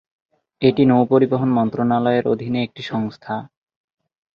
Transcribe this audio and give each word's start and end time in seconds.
এটি 0.61 0.83
নৌপরিবহন 0.85 1.49
মন্ত্রণালয়ের 1.51 2.25
অধীনে 2.27 2.59
একটি 2.63 2.81
সংস্থা। 2.83 3.35